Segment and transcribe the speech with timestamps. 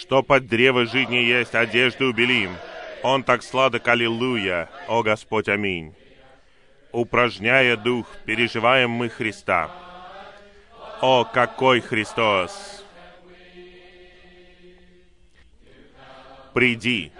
[0.00, 2.56] что под древо жизни есть одежды убелим.
[3.02, 5.94] Он так сладок, аллилуйя, о Господь, аминь.
[6.90, 9.70] Упражняя дух, переживаем мы Христа.
[11.02, 12.82] О, какой Христос!
[16.54, 17.12] Приди,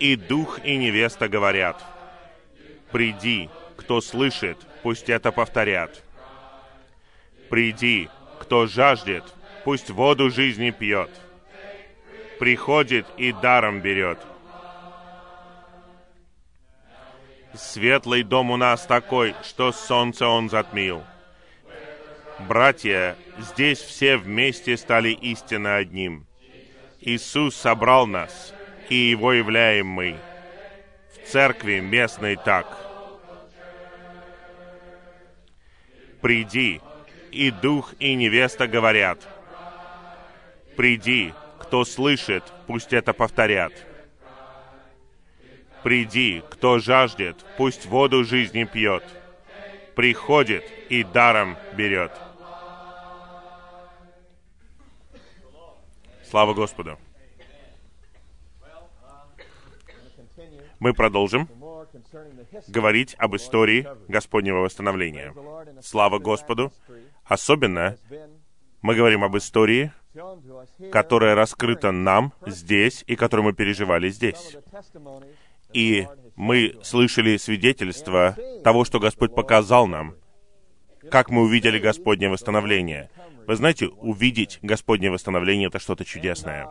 [0.00, 1.80] и дух, и невеста говорят.
[2.90, 6.02] Приди, кто слышит, пусть это повторят.
[7.48, 8.08] Приди,
[8.40, 9.22] кто жаждет,
[9.64, 11.10] пусть воду жизни пьет.
[12.40, 14.18] Приходит и даром берет.
[17.52, 21.04] Светлый дом у нас такой, что солнце он затмил.
[22.48, 26.26] Братья, здесь все вместе стали истинно одним.
[27.00, 28.54] Иисус собрал нас,
[28.88, 30.16] и Его являем мы.
[31.12, 32.66] В церкви местной так.
[36.22, 36.80] Приди,
[37.32, 39.28] и дух, и невеста говорят.
[40.74, 41.34] Приди,
[41.70, 43.72] кто слышит, пусть это повторят.
[45.84, 49.04] Приди, кто жаждет, пусть воду жизни пьет.
[49.94, 52.10] Приходит и даром берет.
[56.28, 56.98] Слава Господу!
[60.80, 61.48] Мы продолжим
[62.66, 65.32] говорить об истории Господнего восстановления.
[65.82, 66.72] Слава Господу!
[67.26, 67.96] Особенно
[68.82, 69.92] мы говорим об истории,
[70.90, 74.56] которая раскрыта нам здесь и которую мы переживали здесь.
[75.72, 80.16] И мы слышали свидетельство того, что Господь показал нам,
[81.10, 83.10] как мы увидели Господнее восстановление.
[83.46, 86.68] Вы знаете, увидеть Господнее восстановление— это что-то чудесное.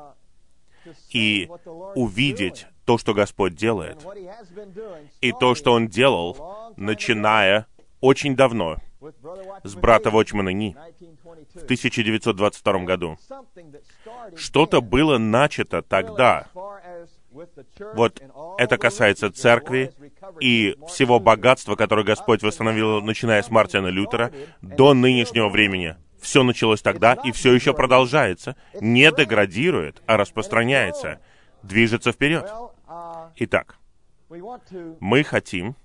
[1.12, 1.50] И
[1.96, 4.06] увидеть то, что Господь делает,
[5.22, 7.68] и то, что Он делал, начиная
[8.02, 8.78] очень давно,
[9.64, 10.76] с брата Вочмана Ни
[11.60, 13.18] в 1922 году.
[14.36, 16.48] Что-то было начато тогда,
[17.94, 18.22] вот
[18.58, 19.94] это касается церкви
[20.40, 24.32] и всего богатства, которое Господь восстановил, начиная с Мартина Лютера,
[24.62, 25.96] до нынешнего времени.
[26.20, 28.56] Все началось тогда и все еще продолжается.
[28.82, 31.20] Не деградирует, а распространяется.
[31.64, 32.52] Движется вперед.
[33.36, 33.78] Итак,
[35.00, 35.76] мы хотим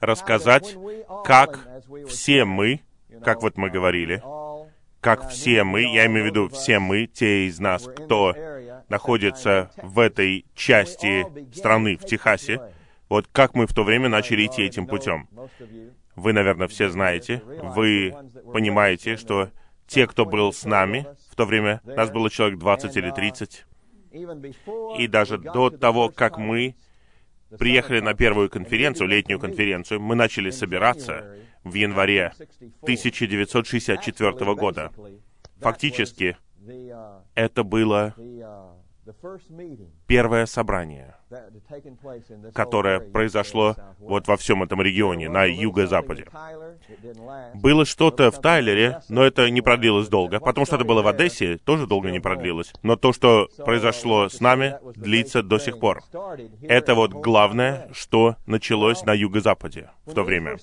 [0.00, 0.76] рассказать,
[1.24, 1.66] как
[2.08, 2.80] все мы,
[3.24, 4.22] как вот мы говорили,
[5.00, 8.34] как все мы, я имею в виду все мы, те из нас, кто
[8.88, 12.60] находится в этой части страны, в Техасе,
[13.08, 15.28] вот как мы в то время начали идти этим путем.
[16.16, 18.14] Вы, наверное, все знаете, вы
[18.52, 19.50] понимаете, что
[19.86, 23.66] те, кто был с нами в то время, нас было человек 20 или 30,
[24.98, 26.74] и даже до того, как мы
[27.58, 31.36] приехали на первую конференцию, летнюю конференцию, мы начали собираться
[31.70, 32.32] в январе
[32.82, 34.92] 1964 года.
[35.60, 36.36] Фактически,
[37.34, 38.14] это было
[40.06, 41.14] первое собрание,
[42.54, 46.26] которое произошло вот во всем этом регионе, на юго-западе.
[47.54, 50.40] Было что-то в Тайлере, но это не продлилось долго.
[50.40, 52.72] Потом что-то было в Одессе, тоже долго не продлилось.
[52.82, 56.02] Но то, что произошло с нами, длится до сих пор.
[56.62, 60.56] Это вот главное, что началось на юго-западе в то время.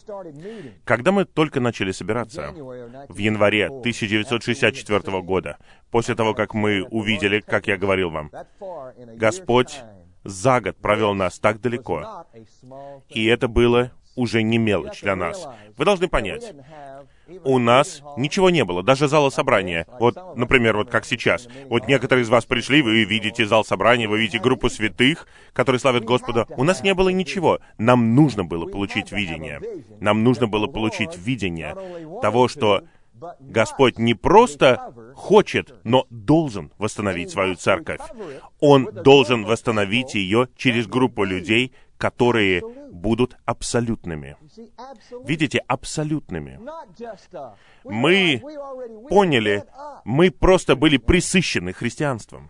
[0.84, 2.52] Когда мы только начали собираться,
[3.10, 5.58] в январе 1964 года,
[5.92, 8.32] после того, как мы увидели, как я говорил вам,
[9.16, 9.82] Господь
[10.26, 12.26] за год провел нас так далеко.
[13.10, 15.48] И это было уже не мелочь для нас.
[15.78, 16.54] Вы должны понять,
[17.44, 19.88] у нас ничего не было, даже зала собрания.
[20.00, 21.48] Вот, например, вот как сейчас.
[21.70, 26.04] Вот некоторые из вас пришли, вы видите зал собрания, вы видите группу святых, которые славят
[26.04, 26.46] Господа.
[26.50, 27.60] У нас не было ничего.
[27.78, 29.60] Нам нужно было получить видение.
[30.00, 31.76] Нам нужно было получить видение
[32.22, 32.84] того, что
[33.40, 38.02] Господь не просто хочет, но должен восстановить свою церковь.
[38.60, 42.62] Он должен восстановить ее через группу людей, которые
[42.92, 44.36] будут абсолютными.
[45.26, 46.60] Видите, абсолютными.
[47.84, 48.42] Мы
[49.10, 49.64] поняли,
[50.04, 52.50] мы просто были присыщены христианством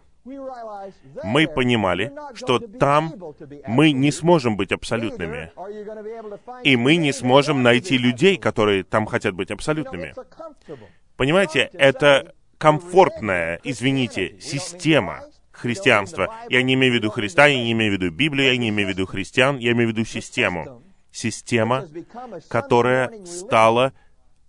[1.24, 3.14] мы понимали, что там
[3.68, 5.52] мы не сможем быть абсолютными.
[6.64, 10.16] И мы не сможем найти людей, которые там хотят быть абсолютными.
[11.16, 16.34] Понимаете, это комфортная, извините, система христианства.
[16.50, 18.90] Я не имею в виду Христа, я не имею в виду Библию, я не имею
[18.90, 20.84] в виду христиан, я имею в виду систему.
[21.12, 21.88] Система,
[22.50, 23.94] которая стала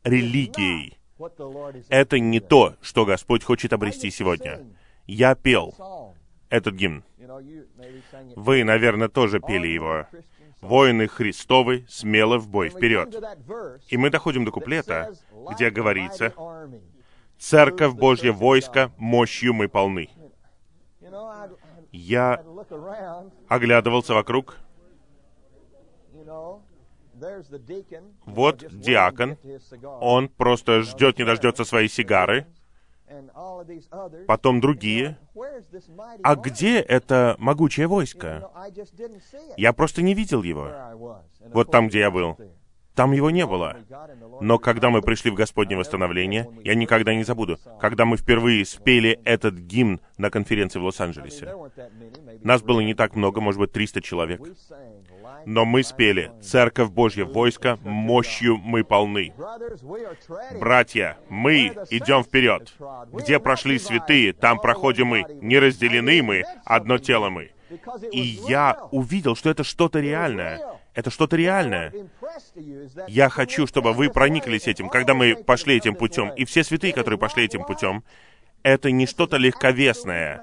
[0.02, 0.98] религией.
[1.88, 4.66] Это не то, что Господь хочет обрести сегодня
[5.06, 5.74] я пел
[6.48, 7.04] этот гимн.
[8.36, 10.06] Вы, наверное, тоже пели его.
[10.62, 13.14] «Воины Христовы, смело в бой вперед».
[13.88, 15.12] И мы доходим до куплета,
[15.52, 16.32] где говорится,
[17.38, 20.08] Церковь Божья, войско, мощью мы полны.
[21.92, 22.42] Я
[23.48, 24.56] оглядывался вокруг.
[28.24, 29.38] Вот диакон,
[30.00, 32.46] он просто ждет, не дождется своей сигары.
[34.26, 35.18] Потом другие.
[36.22, 38.50] А где это могучее войско?
[39.56, 40.70] Я просто не видел его.
[41.40, 42.36] Вот там, где я был.
[42.96, 43.76] Там его не было.
[44.40, 49.20] Но когда мы пришли в Господне восстановление, я никогда не забуду, когда мы впервые спели
[49.24, 51.54] этот гимн на конференции в Лос-Анджелесе.
[52.42, 54.40] Нас было не так много, может быть, 300 человек.
[55.44, 59.34] Но мы спели «Церковь Божья, войско, мощью мы полны».
[60.58, 62.72] Братья, мы идем вперед.
[63.12, 65.24] Где прошли святые, там проходим мы.
[65.42, 67.50] Не разделены мы, одно тело мы.
[68.12, 70.60] И я увидел, что это что-то реальное.
[70.96, 71.92] Это что-то реальное.
[73.06, 76.30] Я хочу, чтобы вы прониклись этим, когда мы пошли этим путем.
[76.30, 78.02] И все святые, которые пошли этим путем,
[78.62, 80.42] это не что-то легковесное.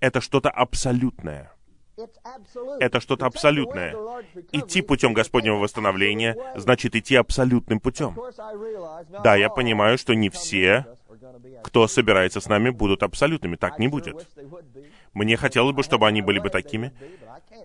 [0.00, 1.52] Это что-то абсолютное.
[2.80, 3.94] Это что-то абсолютное.
[4.52, 8.18] Идти путем Господнего восстановления значит идти абсолютным путем.
[9.22, 10.86] Да, я понимаю, что не все,
[11.62, 13.56] кто собирается с нами, будут абсолютными.
[13.56, 14.26] Так не будет.
[15.12, 16.92] Мне хотелось бы, чтобы они были бы такими.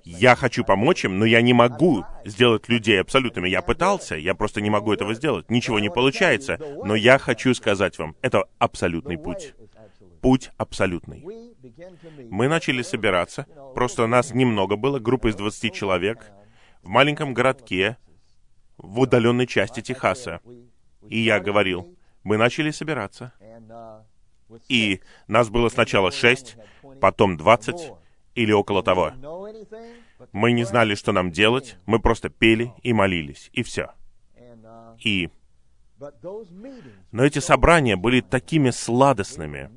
[0.04, 3.50] Я хочу помочь им, но я не могу сделать людей абсолютными.
[3.50, 5.50] Я пытался, я просто не могу этого сделать.
[5.50, 6.60] Ничего не получается.
[6.84, 9.54] Но я хочу сказать вам, это абсолютный путь.
[10.22, 11.24] Путь абсолютный.
[12.30, 13.46] Мы начали собираться,
[13.76, 16.32] просто нас немного было, группа из 20 человек,
[16.82, 17.98] в маленьком городке,
[18.78, 20.40] в удаленной части Техаса.
[21.08, 23.34] И я говорил, мы начали собираться.
[24.68, 26.58] И нас было сначала шесть,
[27.00, 27.92] потом двадцать
[28.36, 29.14] или около того.
[30.32, 33.92] Мы не знали, что нам делать, мы просто пели и молились, и все.
[35.04, 35.30] И...
[37.12, 39.70] Но эти собрания были такими сладостными.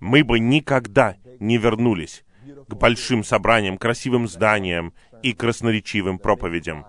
[0.00, 2.24] Мы бы никогда не вернулись
[2.68, 4.92] к большим собраниям, красивым зданиям
[5.22, 6.86] и красноречивым проповедям,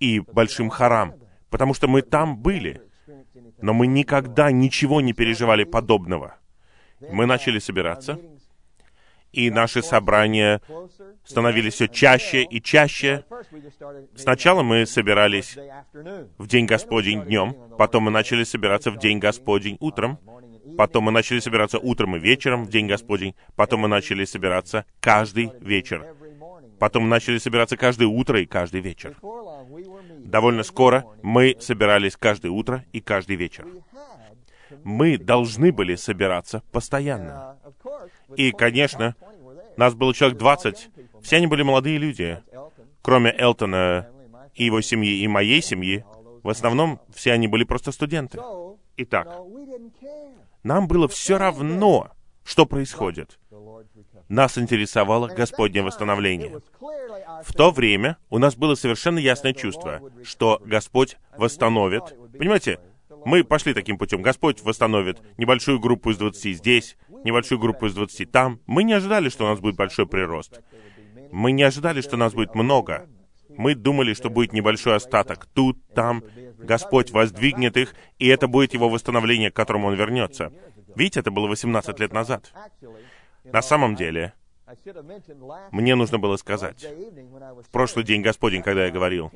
[0.00, 1.14] и большим хорам,
[1.50, 2.82] потому что мы там были,
[3.60, 6.36] но мы никогда ничего не переживали подобного.
[7.00, 8.18] Мы начали собираться,
[9.32, 10.60] и наши собрания
[11.24, 13.24] становились все чаще и чаще.
[14.14, 15.56] Сначала мы собирались
[16.38, 20.18] в День Господень днем, потом мы начали собираться в День Господень утром,
[20.76, 25.52] потом мы начали собираться утром и вечером в День Господень, потом мы начали собираться каждый
[25.60, 26.06] вечер.
[26.78, 29.16] Потом мы начали собираться каждое утро и каждый вечер.
[30.18, 33.66] Довольно скоро мы собирались каждое утро и каждый вечер.
[34.84, 37.56] Мы должны были собираться постоянно.
[38.36, 39.14] И, конечно,
[39.76, 40.90] нас было человек 20.
[41.22, 42.42] Все они были молодые люди.
[43.02, 44.08] Кроме Элтона
[44.54, 46.04] и его семьи, и моей семьи,
[46.42, 48.40] в основном все они были просто студенты.
[48.96, 49.28] Итак,
[50.62, 52.10] нам было все равно,
[52.44, 53.38] что происходит.
[54.28, 56.60] Нас интересовало Господнее восстановление.
[57.44, 62.02] В то время у нас было совершенно ясное чувство, что Господь восстановит.
[62.36, 62.80] Понимаете,
[63.24, 64.22] мы пошли таким путем.
[64.22, 68.60] Господь восстановит небольшую группу из 20 здесь, небольшую группу из 20 там.
[68.66, 70.60] Мы не ожидали, что у нас будет большой прирост.
[71.30, 73.08] Мы не ожидали, что нас будет много.
[73.48, 76.22] Мы думали, что будет небольшой остаток тут, там.
[76.58, 80.52] Господь воздвигнет их, и это будет его восстановление, к которому он вернется.
[80.94, 82.52] Видите, это было 18 лет назад.
[83.44, 84.32] На самом деле,
[85.70, 89.30] мне нужно было сказать, в прошлый день Господень, когда я говорил,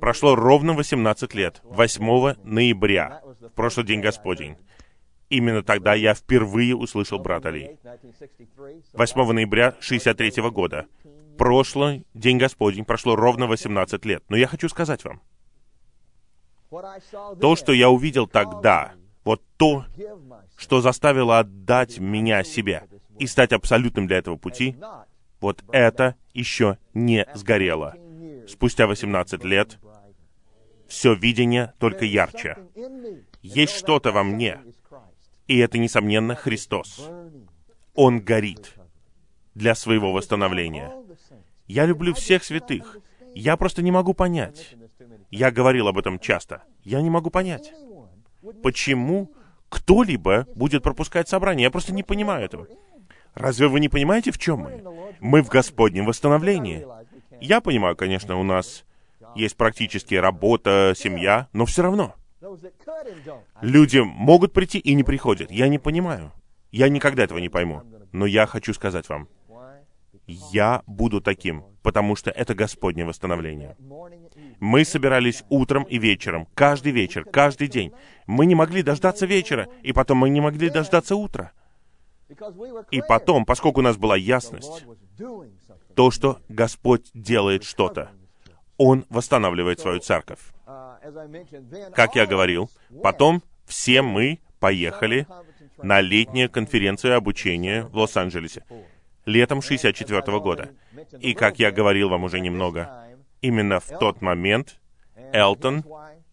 [0.00, 4.56] прошло ровно 18 лет, 8 ноября, в прошлый день Господень.
[5.30, 7.78] Именно тогда я впервые услышал брата Ли.
[8.92, 10.86] 8 ноября 63 года.
[11.38, 14.24] Прошлый день Господень прошло ровно 18 лет.
[14.28, 15.22] Но я хочу сказать вам,
[17.40, 18.92] то, что я увидел тогда,
[19.24, 19.86] вот то,
[20.56, 22.84] что заставило отдать меня себе,
[23.18, 24.76] и стать абсолютным для этого пути,
[25.40, 27.94] вот это еще не сгорело.
[28.48, 29.78] Спустя 18 лет
[30.88, 32.56] все видение только ярче.
[33.42, 34.60] Есть что-то во мне,
[35.50, 37.10] и это, несомненно, Христос.
[37.96, 38.74] Он горит
[39.56, 40.92] для своего восстановления.
[41.66, 42.98] Я люблю всех святых.
[43.34, 44.76] Я просто не могу понять.
[45.28, 46.62] Я говорил об этом часто.
[46.84, 47.72] Я не могу понять,
[48.62, 49.32] почему
[49.68, 51.64] кто-либо будет пропускать собрание.
[51.64, 52.68] Я просто не понимаю этого.
[53.34, 54.84] Разве вы не понимаете, в чем мы?
[55.18, 56.86] Мы в Господнем восстановлении.
[57.40, 58.84] Я понимаю, конечно, у нас
[59.34, 62.14] есть практически работа, семья, но все равно.
[63.60, 65.50] Люди могут прийти и не приходят.
[65.50, 66.32] Я не понимаю.
[66.70, 67.82] Я никогда этого не пойму.
[68.12, 69.28] Но я хочу сказать вам,
[70.26, 73.76] я буду таким, потому что это Господнее восстановление.
[74.60, 77.92] Мы собирались утром и вечером, каждый вечер, каждый день.
[78.26, 81.52] Мы не могли дождаться вечера, и потом мы не могли дождаться утра.
[82.90, 84.84] И потом, поскольку у нас была ясность,
[85.96, 88.10] то, что Господь делает что-то,
[88.76, 90.40] Он восстанавливает свою церковь.
[91.94, 92.70] Как я говорил,
[93.02, 95.26] потом все мы поехали
[95.78, 98.64] на летнюю конференцию обучения в Лос-Анджелесе
[99.24, 100.70] летом 64 года.
[101.20, 103.06] И, как я говорил вам уже немного,
[103.40, 104.80] именно в тот момент
[105.32, 105.84] Элтон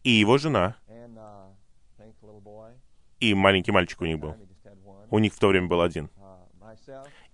[0.03, 0.75] и его жена,
[3.19, 4.35] и маленький мальчик у них был,
[5.09, 6.09] у них в то время был один,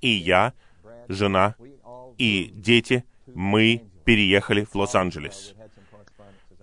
[0.02, 0.54] и я,
[1.08, 1.56] жена
[2.18, 5.56] и дети, мы переехали в Лос-Анджелес.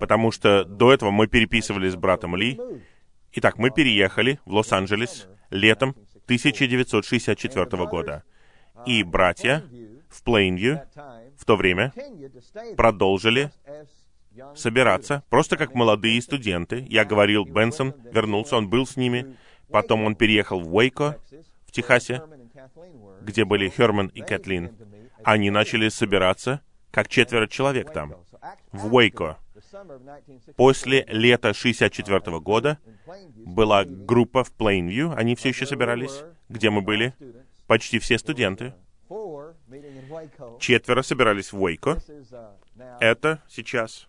[0.00, 2.58] Потому что до этого мы переписывались с братом Ли.
[3.32, 5.90] Итак, мы переехали в Лос-Анджелес летом
[6.24, 8.24] 1964 года.
[8.86, 9.62] И братья
[10.08, 10.82] в Плейнвью
[11.36, 11.92] в то время
[12.76, 13.50] продолжили
[14.54, 16.86] собираться, просто как молодые студенты.
[16.88, 19.36] Я говорил, Бенсон вернулся, он был с ними.
[19.70, 21.18] Потом он переехал в Уэйко,
[21.66, 22.22] в Техасе,
[23.20, 24.72] где были Херман и Кэтлин.
[25.22, 28.14] Они начали собираться, как четверо человек там,
[28.72, 29.36] в Уэйко.
[30.56, 32.78] После лета 64 года
[33.36, 37.14] была группа в Плейнвью, они все еще собирались, где мы были,
[37.66, 38.74] почти все студенты.
[40.58, 41.98] Четверо собирались в Уэйко.
[43.00, 44.08] Это сейчас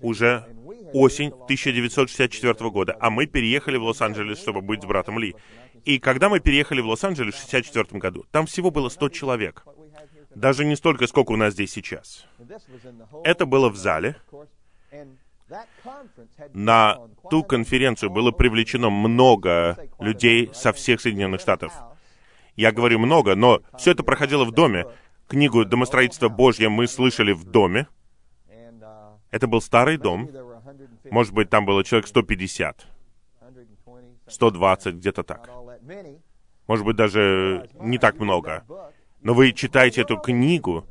[0.00, 0.44] уже
[0.92, 5.34] осень 1964 года, а мы переехали в Лос-Анджелес, чтобы быть с братом Ли.
[5.84, 9.64] И когда мы переехали в Лос-Анджелес в 1964 году, там всего было 100 человек.
[10.36, 12.26] Даже не столько, сколько у нас здесь сейчас.
[13.24, 14.16] Это было в зале.
[16.52, 16.98] На
[17.30, 21.72] ту конференцию было привлечено много людей со всех Соединенных Штатов.
[22.54, 24.84] Я говорю много, но все это проходило в доме.
[25.26, 27.86] Книгу «Домостроительство Божье» мы слышали в доме.
[29.30, 30.28] Это был старый дом.
[31.10, 32.86] Может быть, там было человек 150,
[34.26, 35.48] 120, где-то так.
[36.66, 38.64] Может быть, даже не так много.
[39.20, 40.86] Но вы читаете эту книгу,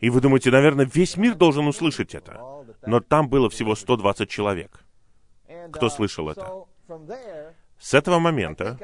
[0.00, 2.40] и вы думаете, наверное, весь мир должен услышать это.
[2.86, 4.84] Но там было всего 120 человек,
[5.72, 6.64] кто слышал это.
[7.78, 8.78] С этого момента,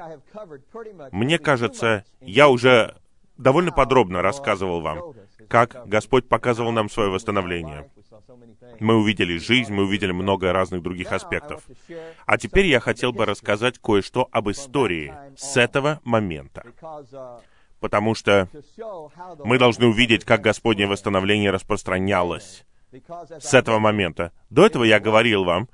[1.12, 2.97] мне кажется, я уже
[3.37, 5.14] довольно подробно рассказывал вам,
[5.49, 7.90] как Господь показывал нам свое восстановление.
[8.80, 11.62] Мы увидели жизнь, мы увидели много разных других аспектов.
[12.26, 16.64] А теперь я хотел бы рассказать кое-что об истории с этого момента.
[17.80, 18.49] Потому что
[19.44, 22.64] мы должны увидеть, как Господнее восстановление распространялось
[23.38, 24.32] с этого момента.
[24.50, 25.68] До этого я говорил вам,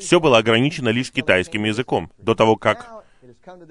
[0.00, 3.04] все было ограничено лишь китайским языком, до того, как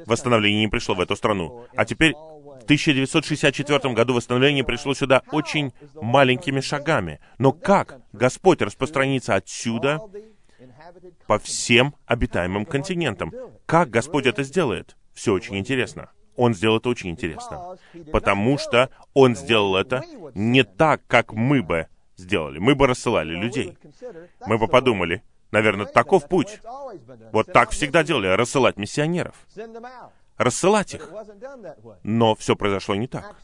[0.05, 1.65] восстановление не пришло в эту страну.
[1.75, 7.20] А теперь в 1964 году восстановление пришло сюда очень маленькими шагами.
[7.38, 10.00] Но как Господь распространится отсюда
[11.27, 13.34] по всем обитаемым континентам?
[13.65, 14.96] Как Господь это сделает?
[15.13, 16.10] Все очень интересно.
[16.36, 17.77] Он сделал это очень интересно.
[18.12, 21.88] Потому что Он сделал это не так, как мы бы
[22.18, 22.60] сделали.
[22.60, 23.77] Мы бы рассылали людей.
[24.46, 26.60] Мы бы подумали, наверное, таков путь.
[27.32, 29.36] Вот так всегда делали, рассылать миссионеров.
[30.38, 31.10] Рассылать их.
[32.04, 33.36] Но все произошло не так.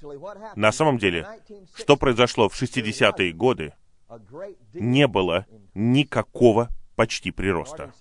[0.56, 1.28] На самом деле,
[1.76, 3.74] что произошло в 60-е годы,
[4.74, 7.94] не было никакого почти прироста.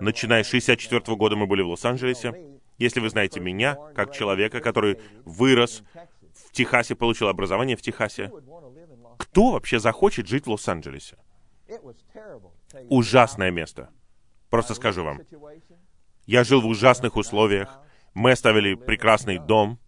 [0.00, 2.34] Начиная с 64 года мы были в Лос-Анджелесе.
[2.78, 5.82] Если вы знаете меня, как человека, который вырос
[6.34, 8.30] в Техасе, получил образование в Техасе,
[9.18, 11.16] кто вообще захочет жить в Лос-Анджелесе?
[12.88, 13.90] Ужасное место.
[14.48, 15.20] Просто скажу вам.
[16.26, 17.80] Я жил в ужасных условиях.
[18.14, 19.78] Мы оставили прекрасный дом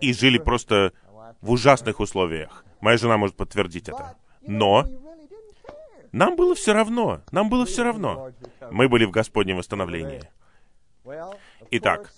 [0.00, 0.92] и жили просто
[1.40, 2.64] в ужасных условиях.
[2.80, 4.16] Моя жена может подтвердить это.
[4.42, 4.86] Но
[6.12, 7.22] нам было все равно.
[7.32, 8.30] Нам было все равно.
[8.70, 10.22] Мы были в Господнем восстановлении.
[11.70, 12.12] Итак,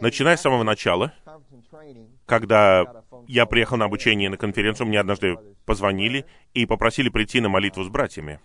[0.00, 1.12] начиная с самого начала,
[2.26, 7.82] когда я приехал на обучение на конференцию, мне однажды позвонили и попросили прийти на молитву
[7.84, 8.40] с братьями.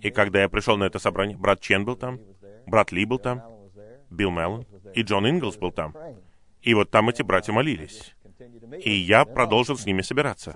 [0.00, 2.20] И когда я пришел на это собрание, брат Чен был там,
[2.66, 3.42] брат Ли был там,
[4.10, 5.94] Билл Меллон и Джон Инглс был там.
[6.62, 8.14] И вот там эти братья молились.
[8.82, 10.54] И я продолжил с ними собираться.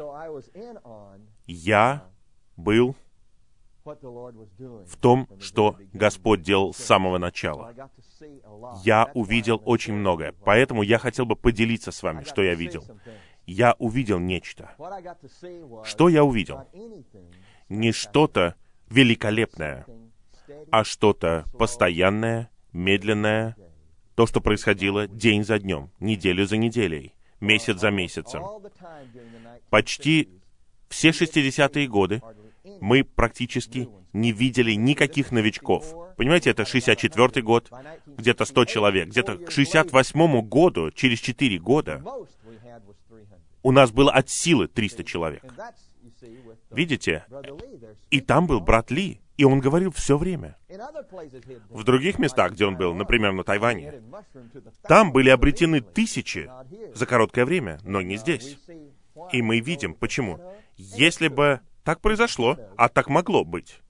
[1.47, 2.07] Я
[2.57, 2.97] был
[3.85, 7.75] в том, что Господь делал с самого начала.
[8.85, 12.85] Я увидел очень многое, поэтому я хотел бы поделиться с вами, что я видел.
[13.47, 14.71] Я увидел нечто.
[15.85, 16.62] Что я увидел?
[17.69, 18.55] Не что-то
[18.89, 19.87] великолепное,
[20.71, 23.57] а что-то постоянное, медленное,
[24.15, 28.45] то, что происходило день за днем, неделю за неделей, месяц за месяцем.
[29.71, 30.29] Почти
[30.89, 32.21] Все 60-е годы
[32.81, 35.95] мы практически не видели никаких новичков.
[36.17, 37.71] Понимаете, это 64 год,
[38.07, 39.09] где-то 100 человек.
[39.09, 42.02] Где-то к 68 году, через 4 года,
[43.62, 45.45] у нас было от силы 300 человек.
[46.71, 47.25] Видите?
[48.11, 50.57] И там был брат Ли, и он говорил все время.
[51.71, 54.02] В других местах, где он был, например, на Тайване,
[54.83, 56.50] там были обретены тысячи
[56.95, 58.59] за короткое время, но не здесь.
[59.33, 60.41] И мы видим, почему.
[60.76, 63.81] Если бы так произошло, а так могло быть.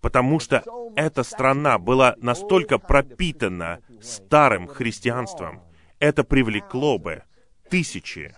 [0.00, 0.64] Потому что
[0.96, 5.62] эта страна была настолько пропитана старым христианством,
[5.98, 7.22] это привлекло бы
[7.70, 8.34] тысячи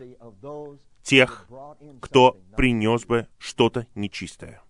[1.03, 1.49] тех,
[2.00, 4.61] кто принес бы что-то нечистое.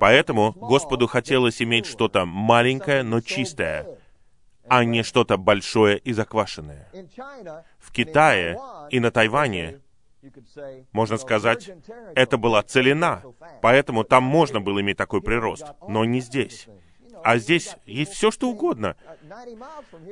[0.00, 3.98] Поэтому Господу хотелось иметь что-то маленькое, но чистое,
[4.68, 6.90] а не что-то большое и заквашенное.
[7.78, 8.58] В Китае
[8.90, 9.80] и на Тайване
[10.92, 11.70] можно сказать,
[12.14, 13.22] это была целина,
[13.62, 16.68] поэтому там можно было иметь такой прирост, но не здесь.
[17.22, 18.96] А здесь есть все, что угодно.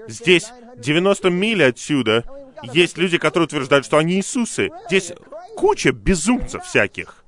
[0.08, 2.24] Здесь 90 миль отсюда
[2.62, 4.70] есть люди, которые утверждают, что они Иисусы.
[4.86, 5.12] Здесь
[5.56, 7.24] куча безумцев всяких.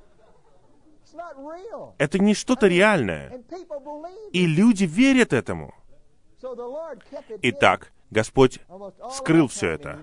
[1.99, 3.43] Это не что-то реальное.
[4.33, 5.75] И люди верят этому.
[7.43, 8.61] Итак, Господь
[9.11, 9.99] скрыл все это.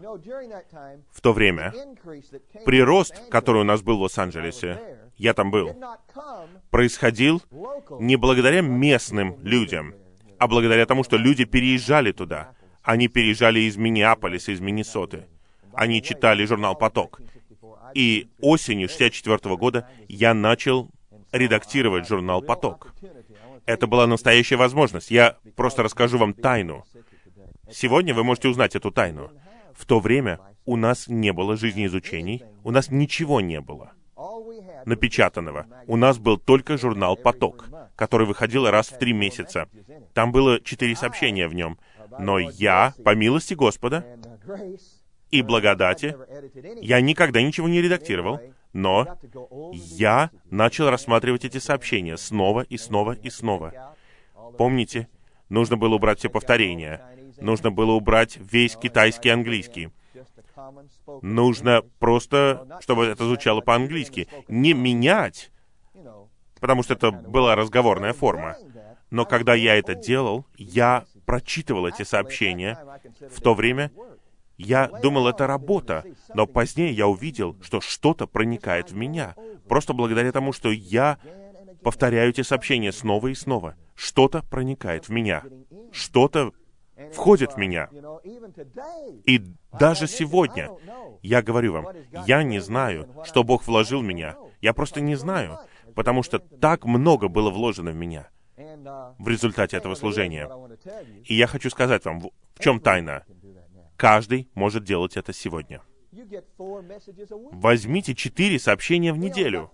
[1.12, 1.74] В то время
[2.66, 5.74] прирост, который у нас был в Лос-Анджелесе, я там был,
[6.72, 7.42] происходил
[8.02, 9.96] не благодаря местным людям,
[10.38, 12.54] а благодаря тому, что люди переезжали туда.
[12.84, 15.28] Они переезжали из Миннеаполиса, из Миннесоты.
[15.74, 17.22] Они читали журнал «Поток».
[17.94, 20.90] И осенью 64 года я начал
[21.32, 22.94] редактировать журнал «Поток».
[23.66, 25.12] Это была настоящая возможность.
[25.12, 26.84] Я просто расскажу вам тайну.
[27.74, 29.32] Сегодня вы можете узнать эту тайну.
[29.74, 33.94] В то время у нас не было жизнеизучений, у нас ничего не было
[34.86, 35.68] напечатанного.
[35.88, 39.70] У нас был только журнал «Поток», который выходил раз в три месяца.
[40.14, 41.80] Там было четыре сообщения в нем.
[42.20, 44.06] Но я, по милости Господа
[45.30, 46.16] и благодати,
[46.82, 48.40] я никогда ничего не редактировал,
[48.74, 49.18] но
[49.72, 53.96] я начал рассматривать эти сообщения снова и снова и снова.
[54.58, 55.08] Помните,
[55.50, 57.02] нужно было убрать все повторения,
[57.42, 59.90] Нужно было убрать весь китайский английский.
[61.22, 64.28] Нужно просто, чтобы это звучало по-английски.
[64.48, 65.52] Не менять,
[66.60, 68.56] потому что это была разговорная форма.
[69.10, 72.78] Но когда я это делал, я прочитывал эти сообщения.
[73.30, 73.92] В то время
[74.58, 79.36] я думал, это работа, но позднее я увидел, что что-то проникает в меня.
[79.68, 81.18] Просто благодаря тому, что я
[81.84, 83.76] повторяю эти сообщения снова и снова.
[83.96, 85.44] Что-то проникает в меня.
[85.92, 86.54] Что-то
[87.14, 87.90] входит в меня.
[89.26, 89.42] И
[89.80, 90.70] даже сегодня
[91.22, 91.88] я говорю вам,
[92.26, 94.36] я не знаю, что Бог вложил в меня.
[94.62, 95.60] Я просто не знаю,
[95.96, 98.30] потому что так много было вложено в меня
[99.18, 100.50] в результате этого служения.
[101.26, 103.24] И я хочу сказать вам, в чем тайна.
[103.98, 105.82] Каждый может делать это сегодня.
[107.52, 109.72] Возьмите четыре сообщения в неделю.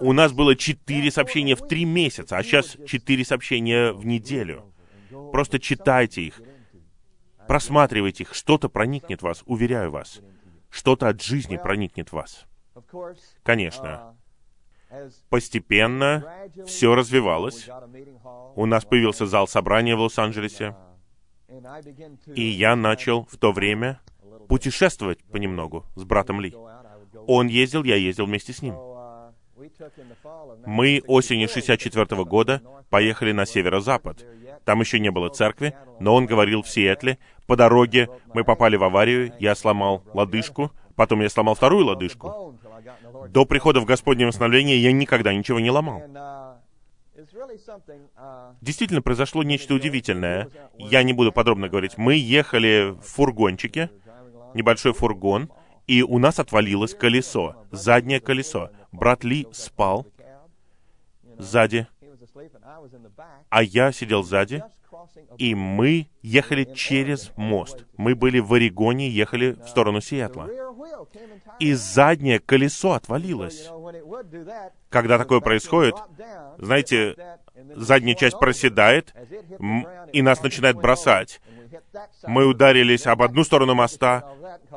[0.00, 4.67] У нас было четыре сообщения в три месяца, а сейчас четыре сообщения в неделю.
[5.32, 6.40] Просто читайте их,
[7.46, 10.20] просматривайте их, что-то проникнет в вас, уверяю вас.
[10.70, 12.44] Что-то от жизни проникнет в вас.
[13.42, 14.16] Конечно,
[15.28, 16.24] постепенно
[16.66, 17.68] все развивалось.
[18.54, 20.76] У нас появился зал собрания в Лос-Анджелесе,
[22.34, 24.00] и я начал в то время
[24.48, 26.54] путешествовать понемногу с братом Ли.
[27.26, 28.74] Он ездил, я ездил вместе с ним.
[30.66, 34.24] Мы осенью 64 года поехали на северо-запад.
[34.68, 37.16] Там еще не было церкви, но он говорил в Сиэтле.
[37.46, 42.54] По дороге мы попали в аварию, я сломал лодыжку, потом я сломал вторую лодыжку.
[43.30, 46.02] До прихода в Господнее восстановление я никогда ничего не ломал.
[48.60, 50.50] Действительно произошло нечто удивительное.
[50.76, 51.96] Я не буду подробно говорить.
[51.96, 53.90] Мы ехали в фургончике,
[54.52, 55.50] небольшой фургон,
[55.86, 58.68] и у нас отвалилось колесо, заднее колесо.
[58.92, 60.06] Брат Ли спал
[61.38, 61.86] сзади,
[63.50, 64.62] а я сидел сзади,
[65.36, 67.84] и мы ехали через мост.
[67.96, 70.48] Мы были в Орегоне, ехали в сторону Сиэтла.
[71.58, 73.68] И заднее колесо отвалилось.
[74.88, 75.96] Когда такое происходит,
[76.58, 77.16] знаете,
[77.74, 79.14] задняя часть проседает,
[80.12, 81.40] и нас начинает бросать.
[82.24, 84.32] Мы ударились об одну сторону моста,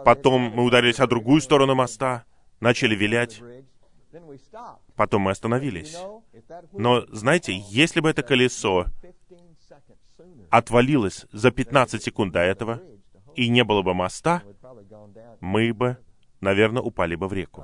[0.05, 2.25] потом мы ударились о другую сторону моста,
[2.59, 3.41] начали вилять,
[4.95, 5.97] потом мы остановились.
[6.73, 8.87] Но, знаете, если бы это колесо
[10.49, 12.81] отвалилось за 15 секунд до этого,
[13.35, 14.43] и не было бы моста,
[15.39, 15.97] мы бы
[16.41, 17.63] наверное, упали бы в реку.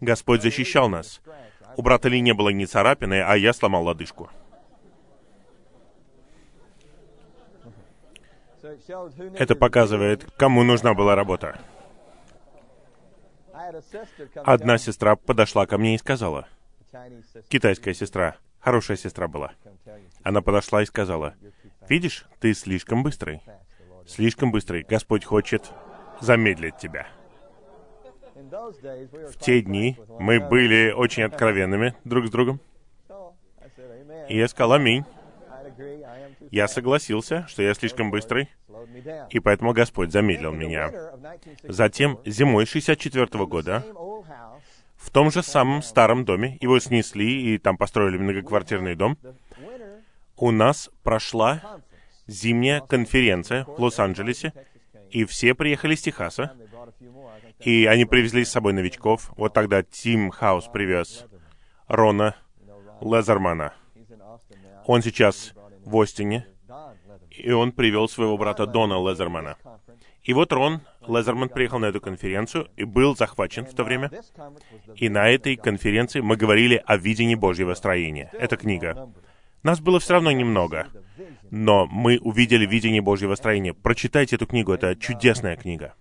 [0.00, 1.20] Господь защищал нас.
[1.76, 4.30] У брата Ли не было ни царапины, а я сломал лодыжку.
[9.34, 11.58] Это показывает, кому нужна была работа.
[14.44, 16.46] Одна сестра подошла ко мне и сказала,
[17.48, 19.52] китайская сестра, хорошая сестра была.
[20.22, 21.34] Она подошла и сказала,
[21.88, 23.42] видишь, ты слишком быстрый.
[24.06, 24.84] Слишком быстрый.
[24.88, 25.70] Господь хочет
[26.20, 27.08] замедлить тебя.
[28.34, 32.60] В те дни мы были очень откровенными друг с другом.
[34.28, 35.04] И я сказал «Аминь».
[36.50, 38.48] Я согласился, что я слишком быстрый,
[39.30, 40.92] и поэтому Господь замедлил меня.
[41.64, 43.84] Затем, зимой 64 -го года,
[45.06, 49.16] в том же самом старом доме, его снесли и там построили многоквартирный дом,
[50.36, 51.80] у нас прошла
[52.26, 54.52] зимняя конференция в Лос-Анджелесе,
[55.10, 56.56] и все приехали из Техаса,
[57.60, 59.30] и они привезли с собой новичков.
[59.36, 61.24] Вот тогда Тим Хаус привез
[61.86, 62.34] Рона
[63.00, 63.74] Лезермана.
[64.86, 66.48] Он сейчас в Остине,
[67.30, 69.56] и он привел своего брата Дона Лезермана.
[70.26, 74.10] И вот Рон Лезерман приехал на эту конференцию и был захвачен в то время.
[74.96, 78.30] И на этой конференции мы говорили о видении Божьего строения.
[78.32, 79.08] Это книга.
[79.62, 80.88] Нас было все равно немного,
[81.50, 83.72] но мы увидели видение Божьего строения.
[83.72, 85.94] Прочитайте эту книгу, это чудесная книга.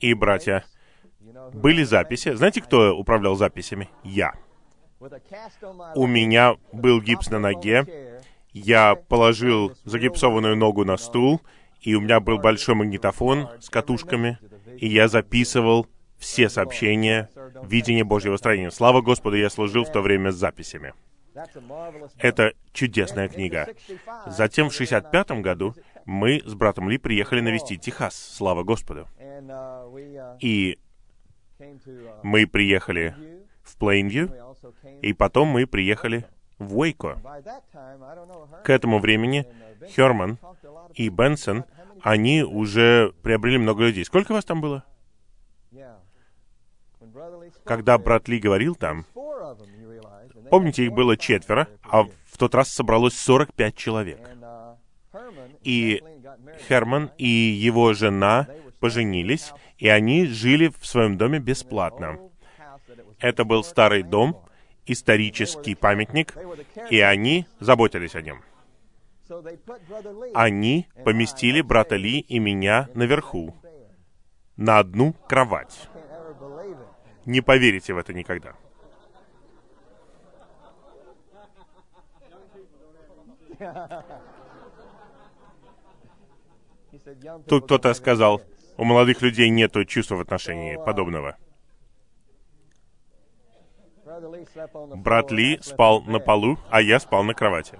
[0.00, 0.64] И, братья,
[1.52, 2.34] были записи.
[2.34, 3.88] Знаете, кто управлял записями?
[4.02, 4.32] Я.
[5.94, 8.20] У меня был гипс на ноге,
[8.52, 11.40] я положил загипсованную ногу на стул,
[11.82, 14.38] и у меня был большой магнитофон с катушками,
[14.78, 17.28] и я записывал все сообщения
[17.64, 18.70] видения Божьего строения.
[18.70, 20.94] Слава Господу, я служил в то время с записями.
[22.18, 23.68] Это чудесная книга.
[24.26, 28.14] Затем в 65 году мы с братом Ли приехали навестить Техас.
[28.14, 29.08] Слава Господу.
[30.40, 30.78] И
[32.22, 33.16] мы приехали
[33.62, 34.32] в Плейнвью,
[35.00, 36.26] и потом мы приехали
[36.58, 37.20] в Уэйко.
[38.64, 39.46] К этому времени
[39.88, 40.38] Херман
[40.94, 41.64] и Бенсон,
[42.02, 44.04] они уже приобрели много людей.
[44.04, 44.84] Сколько вас там было?
[47.64, 49.04] Когда брат Ли говорил там,
[50.50, 54.20] помните, их было четверо, а в тот раз собралось 45 человек.
[55.62, 56.02] И
[56.68, 58.48] Херман и его жена
[58.80, 62.18] поженились, и они жили в своем доме бесплатно.
[63.18, 64.44] Это был старый дом,
[64.86, 66.34] исторический памятник,
[66.90, 68.42] и они заботились о нем.
[70.34, 73.54] Они поместили брата Ли и меня наверху,
[74.56, 75.88] на одну кровать.
[77.24, 78.54] Не поверите в это никогда.
[87.46, 88.42] Тут кто-то сказал,
[88.76, 91.36] у молодых людей нет чувства в отношении подобного.
[94.96, 97.78] Брат Ли спал на полу, а я спал на кровати.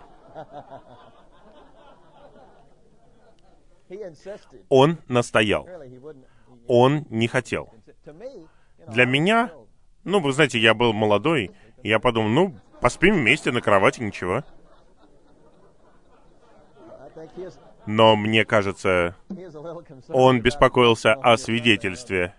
[4.68, 5.68] Он настоял.
[6.66, 7.70] Он не хотел.
[8.86, 9.52] Для меня,
[10.04, 11.50] ну, вы знаете, я был молодой,
[11.82, 14.44] я подумал, ну, поспим вместе на кровати, ничего.
[17.86, 19.16] Но мне кажется,
[20.08, 22.34] он беспокоился о свидетельстве.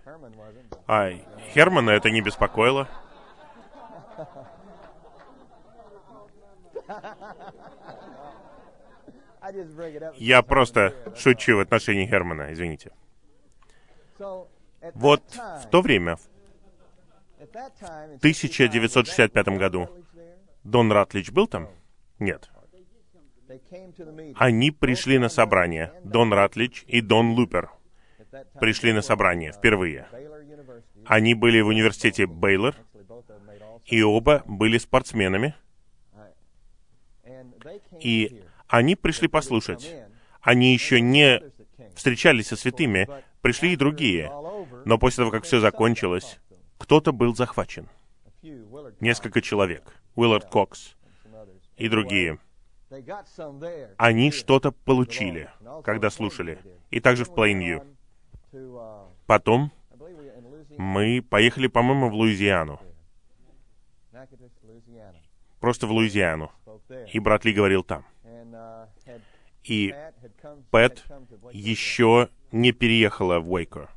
[0.86, 1.10] А
[1.52, 2.88] Хермана это не беспокоило.
[10.16, 12.92] Я просто шучу в отношении Хермана, извините.
[14.94, 16.28] Вот в то время, в
[18.18, 19.88] 1965 году,
[20.62, 21.68] Дон Ратлич был там?
[22.18, 22.50] Нет.
[24.36, 27.70] Они пришли на собрание, Дон Ратлич и Дон Лупер
[28.58, 30.06] пришли на собрание впервые.
[31.06, 32.74] Они были в университете Бейлор,
[33.84, 35.54] и оба были спортсменами.
[38.00, 38.43] И
[38.74, 39.94] они пришли послушать.
[40.40, 41.40] Они еще не
[41.94, 43.08] встречались со святыми,
[43.40, 44.32] пришли и другие.
[44.84, 46.40] Но после того, как все закончилось,
[46.78, 47.88] кто-то был захвачен.
[48.98, 49.94] Несколько человек.
[50.16, 50.96] Уиллард Кокс
[51.76, 52.40] и другие.
[53.96, 55.50] Они что-то получили,
[55.84, 56.58] когда слушали.
[56.90, 57.84] И также в Плейнвью.
[59.26, 59.70] Потом
[60.76, 62.80] мы поехали, по-моему, в Луизиану.
[65.60, 66.50] Просто в Луизиану.
[67.12, 68.04] И брат Ли говорил там.
[69.64, 69.94] И
[70.70, 71.04] Пэт
[71.52, 73.90] еще не переехала в Уэйко.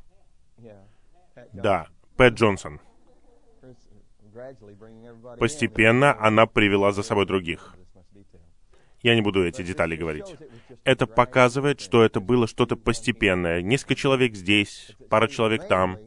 [1.52, 2.80] Да, Пэт Джонсон.
[5.38, 7.76] Постепенно она привела за собой других.
[9.02, 10.34] Я не буду эти детали говорить.
[10.84, 13.62] Это показывает, что это было что-то постепенное.
[13.62, 15.98] Несколько человек здесь, пара человек там.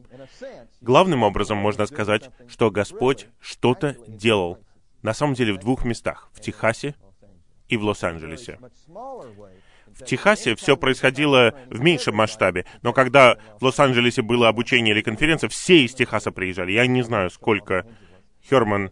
[0.81, 4.57] Главным образом можно сказать, что Господь что-то делал.
[5.03, 6.29] На самом деле в двух местах.
[6.33, 6.95] В Техасе
[7.71, 8.59] и в Лос-Анджелесе.
[8.87, 15.49] В Техасе все происходило в меньшем масштабе, но когда в Лос-Анджелесе было обучение или конференция,
[15.49, 16.73] все из Техаса приезжали.
[16.73, 17.85] Я не знаю, сколько
[18.47, 18.91] Херман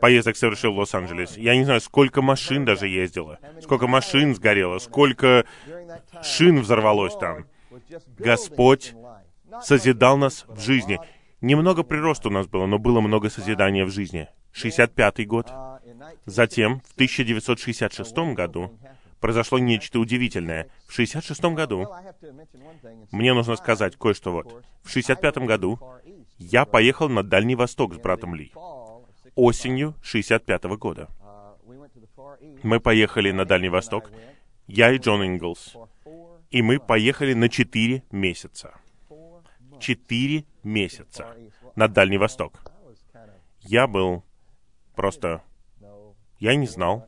[0.00, 1.36] поездок совершил в Лос-Анджелес.
[1.36, 5.44] Я не знаю, сколько машин даже ездило, сколько машин сгорело, сколько
[6.22, 7.46] шин взорвалось там.
[8.18, 8.94] Господь
[9.62, 11.00] созидал нас в жизни.
[11.40, 14.28] Немного прироста у нас было, но было много созидания в жизни.
[14.52, 15.50] 65-й год.
[16.26, 18.78] Затем, в 1966 году,
[19.20, 20.68] произошло нечто удивительное.
[20.86, 21.88] В 66 году,
[23.10, 24.64] мне нужно сказать кое-что вот.
[24.82, 25.78] В 65 году
[26.38, 28.52] я поехал на Дальний Восток с братом Ли.
[29.34, 31.08] Осенью 65 года.
[32.62, 34.10] Мы поехали на Дальний Восток,
[34.66, 35.74] я и Джон Инглс.
[36.50, 38.74] И мы поехали на четыре месяца.
[39.80, 41.34] Четыре месяца
[41.74, 42.60] на Дальний Восток.
[43.60, 44.24] Я был
[44.94, 45.42] просто...
[46.38, 47.06] Я не знал,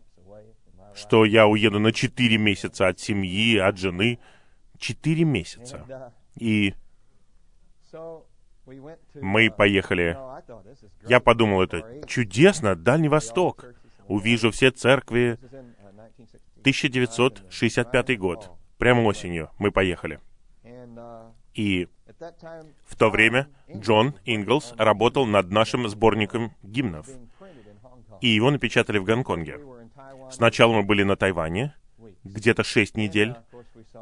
[0.95, 4.19] что я уеду на четыре месяца от семьи, от жены.
[4.79, 6.13] Четыре месяца.
[6.37, 6.75] И
[9.15, 10.17] мы поехали.
[11.07, 13.65] Я подумал, это чудесно, Дальний Восток.
[14.07, 15.39] Увижу все церкви.
[16.61, 18.51] 1965 год.
[18.79, 20.21] Прямо осенью мы поехали.
[21.55, 21.89] И
[22.87, 27.07] в то время Джон Инглс работал над нашим сборником гимнов.
[28.21, 29.61] И его напечатали в Гонконге.
[30.31, 31.75] Сначала мы были на Тайване,
[32.25, 33.35] где-то шесть недель.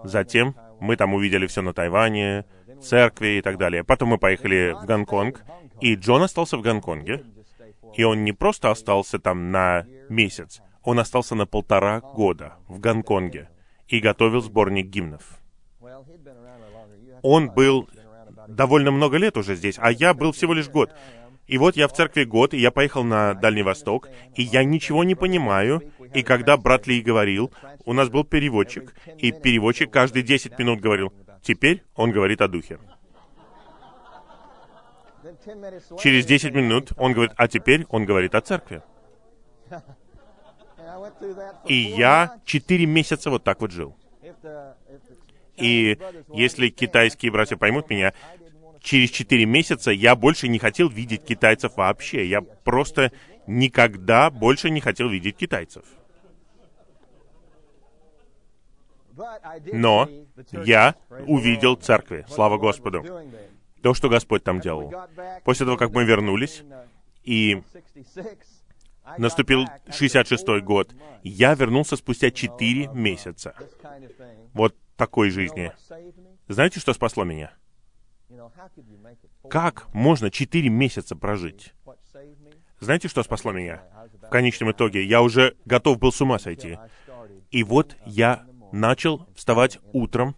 [0.04, 2.44] Затем мы там увидели все на Тайване,
[2.82, 3.84] церкви и так далее.
[3.84, 5.42] Потом мы поехали в Гонконг,
[5.80, 7.24] и Джон остался в Гонконге.
[7.96, 13.48] И он не просто остался там на месяц, он остался на полтора года в Гонконге
[13.88, 15.40] и готовил сборник гимнов.
[17.22, 17.88] Он был
[18.50, 20.90] довольно много лет уже здесь, а я был всего лишь год.
[21.46, 25.02] И вот я в церкви год, и я поехал на Дальний Восток, и я ничего
[25.02, 25.82] не понимаю.
[26.14, 27.52] И когда брат Ли говорил,
[27.84, 32.78] у нас был переводчик, и переводчик каждые 10 минут говорил, теперь он говорит о Духе.
[35.98, 38.82] Через 10 минут он говорит, а теперь он говорит о церкви.
[41.66, 43.96] И я 4 месяца вот так вот жил.
[45.60, 45.98] И
[46.32, 48.12] если китайские братья поймут меня,
[48.80, 52.26] через четыре месяца я больше не хотел видеть китайцев вообще.
[52.26, 53.12] Я просто
[53.46, 55.84] никогда больше не хотел видеть китайцев.
[59.72, 60.08] Но
[60.52, 60.94] я
[61.26, 63.04] увидел церкви, слава Господу,
[63.82, 64.92] то, что Господь там делал.
[65.44, 66.62] После того, как мы вернулись,
[67.22, 67.62] и
[69.18, 73.54] наступил 66-й год, я вернулся спустя 4 месяца.
[74.54, 75.72] Вот такой жизни.
[76.46, 77.52] Знаете, что спасло меня?
[79.48, 81.72] Как можно четыре месяца прожить?
[82.80, 83.82] Знаете, что спасло меня?
[84.22, 86.78] В конечном итоге я уже готов был с ума сойти.
[87.50, 90.36] И вот я начал вставать утром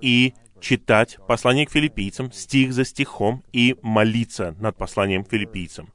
[0.00, 5.92] и читать послание к филиппийцам, стих за стихом, и молиться над посланием к филиппийцам.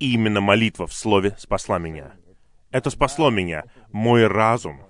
[0.00, 2.12] И именно молитва в слове спасла меня.
[2.72, 4.82] Это спасло меня, мой разум.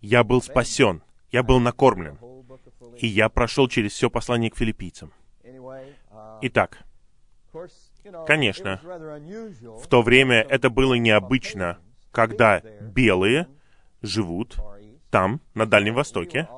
[0.00, 2.18] Я был спасен, я был накормлен.
[2.96, 5.12] И я прошел через все послание к филиппийцам.
[6.42, 6.78] Итак,
[8.26, 11.78] конечно, в то время это было необычно,
[12.10, 13.46] когда белые
[14.02, 14.56] живут
[15.10, 16.48] там, на Дальнем Востоке,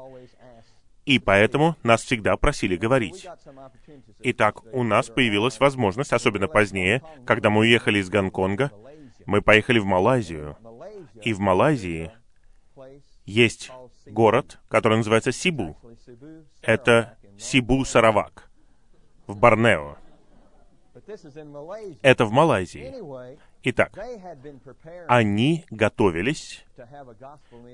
[1.05, 3.27] и поэтому нас всегда просили говорить.
[4.21, 8.71] Итак, у нас появилась возможность, особенно позднее, когда мы уехали из Гонконга,
[9.27, 10.57] мы поехали в Малайзию.
[11.23, 12.13] И в Малайзии
[13.25, 13.71] есть
[14.07, 15.77] город, который называется Сибу.
[16.63, 18.51] Это Сибу-Саравак
[19.27, 19.97] в Борнео.
[22.03, 22.93] Это в Малайзии.
[23.65, 23.97] Итак,
[25.07, 26.65] они готовились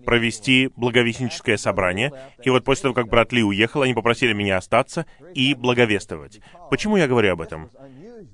[0.04, 5.06] провести благовестническое собрание, и вот после того, как брат Ли уехал, они попросили меня остаться
[5.34, 6.40] и благовествовать.
[6.70, 7.70] Почему я говорю об этом?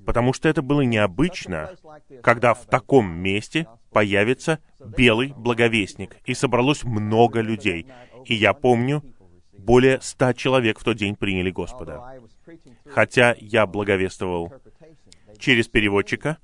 [0.05, 1.71] Потому что это было необычно,
[2.21, 7.87] когда в таком месте появится белый благовестник, и собралось много людей.
[8.25, 9.03] И я помню,
[9.57, 12.19] более ста человек в тот день приняли Господа.
[12.85, 14.53] Хотя я благовествовал
[15.39, 16.37] через переводчика,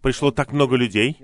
[0.00, 1.18] пришло так много людей,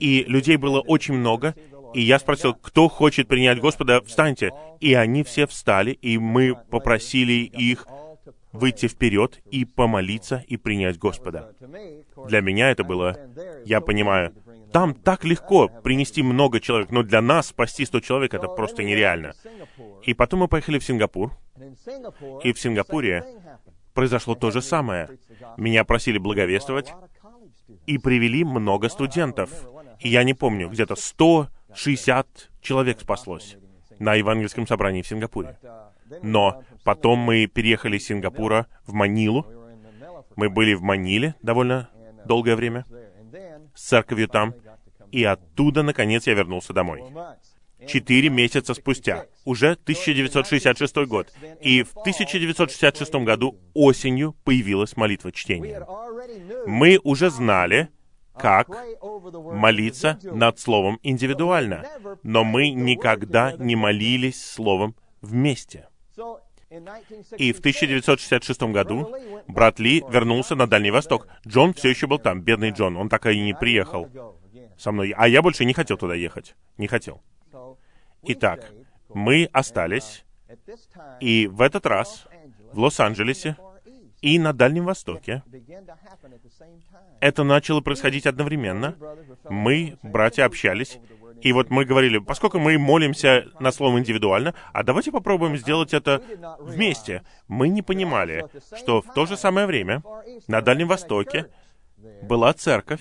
[0.00, 1.54] и людей было очень много,
[1.94, 4.52] и я спросил, кто хочет принять Господа, встаньте.
[4.80, 7.86] И они все встали, и мы попросили их
[8.56, 11.54] выйти вперед и помолиться и принять Господа.
[12.28, 13.16] Для меня это было,
[13.64, 14.34] я понимаю,
[14.72, 19.34] там так легко принести много человек, но для нас спасти 100 человек это просто нереально.
[20.02, 21.32] И потом мы поехали в Сингапур,
[22.42, 23.24] и в Сингапуре
[23.94, 25.08] произошло то же самое.
[25.56, 26.92] Меня просили благовествовать,
[27.86, 29.50] и привели много студентов.
[30.00, 33.56] И я не помню, где-то 160 человек спаслось
[33.98, 35.58] на евангельском собрании в Сингапуре.
[36.22, 39.46] Но потом мы переехали из Сингапура в Манилу.
[40.36, 41.90] Мы были в Маниле довольно
[42.24, 42.84] долгое время,
[43.74, 44.54] с церковью там,
[45.12, 47.02] и оттуда, наконец, я вернулся домой.
[47.86, 55.86] Четыре месяца спустя, уже 1966 год, и в 1966 году осенью появилась молитва чтения.
[56.66, 57.90] Мы уже знали,
[58.36, 58.68] как
[59.32, 61.84] молиться над словом индивидуально,
[62.22, 65.88] но мы никогда не молились словом вместе.
[67.38, 69.14] И в 1966 году
[69.46, 71.28] брат Ли вернулся на Дальний Восток.
[71.46, 74.10] Джон все еще был там, бедный Джон, он так и не приехал
[74.76, 75.14] со мной.
[75.16, 76.56] А я больше не хотел туда ехать.
[76.76, 77.22] Не хотел.
[78.22, 78.72] Итак,
[79.08, 80.24] мы остались,
[81.20, 82.26] и в этот раз
[82.72, 83.56] в Лос-Анджелесе
[84.20, 85.42] и на Дальнем Востоке
[87.20, 88.96] это начало происходить одновременно.
[89.48, 90.98] Мы, братья, общались,
[91.42, 96.22] и вот мы говорили, поскольку мы молимся на словом индивидуально, а давайте попробуем сделать это
[96.58, 97.22] вместе.
[97.48, 98.46] Мы не понимали,
[98.76, 100.02] что в то же самое время
[100.48, 101.46] на Дальнем Востоке
[102.22, 103.00] была церковь,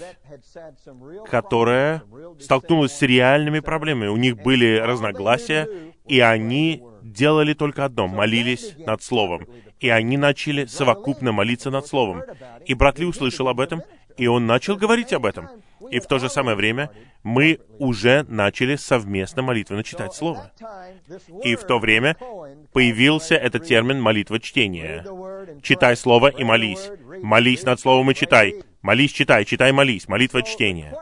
[1.30, 2.04] которая
[2.40, 4.08] столкнулась с реальными проблемами.
[4.08, 5.68] У них были разногласия,
[6.08, 9.48] и они делали только одно— молились над Словом.
[9.80, 12.24] И они начали совокупно молиться над Словом.
[12.66, 13.84] И брат Ли услышал об этом,
[14.18, 15.50] и он начал говорить об этом.
[15.92, 16.90] И в то же самое время
[17.24, 20.52] мы уже начали совместно молитвенно читать Слово.
[21.44, 22.16] И в то время
[22.72, 25.06] появился этот термин «молитва чтения».
[25.62, 26.90] Читай Слово и молись.
[27.22, 28.64] Молись над Словом и читай.
[28.82, 30.08] Молись, читай, читай, молись.
[30.08, 30.94] Молитва чтения.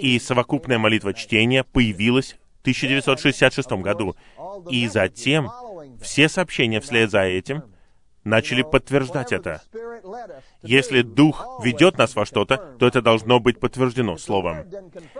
[0.00, 4.16] И совокупная молитва чтения появилась в 1966 году.
[4.70, 5.50] И затем
[6.00, 7.62] все сообщения вслед за этим
[8.24, 9.62] начали подтверждать это.
[10.62, 14.66] Если Дух ведет нас во что-то, то это должно быть подтверждено Словом.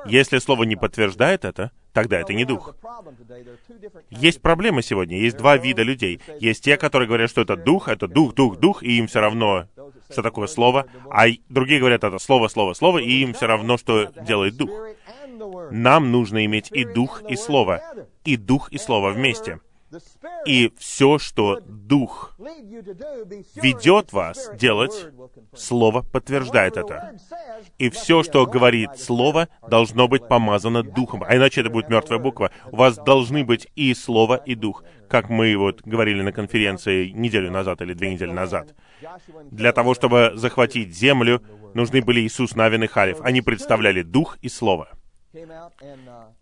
[0.07, 2.75] Если Слово не подтверждает это, тогда это не Дух.
[4.11, 5.19] Есть проблема сегодня.
[5.19, 6.21] Есть два вида людей.
[6.41, 9.67] Есть те, которые говорят, что это Дух, это Дух, Дух, Дух, и им все равно,
[10.11, 10.87] что такое Слово.
[11.11, 14.71] А другие говорят, это Слово, Слово, Слово, и им все равно, что делает Дух.
[15.71, 17.83] Нам нужно иметь и Дух, и Слово.
[18.25, 19.61] И Дух, и Слово вместе.
[20.47, 22.37] И все, что Дух
[23.57, 25.09] ведет вас делать,
[25.55, 27.17] Слово подтверждает это.
[27.79, 31.25] И все, что говорит Слово, должно быть помазано Духом.
[31.27, 32.51] А иначе это будет мертвая буква.
[32.71, 34.85] У вас должны быть и Слово, и Дух.
[35.09, 38.75] Как мы вот говорили на конференции неделю назад или две недели назад.
[39.51, 41.43] Для того, чтобы захватить землю,
[41.75, 43.21] нужны были Иисус, Навин и Халев.
[43.23, 44.89] Они представляли Дух и Слово.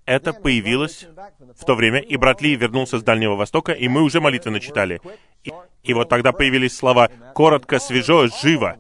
[0.05, 1.07] Это появилось
[1.59, 5.00] в то время, и брат Ли вернулся с Дальнего Востока, и мы уже молитвенно читали.
[5.44, 5.52] И,
[5.83, 8.76] и вот тогда появились слова «коротко, свежо, живо».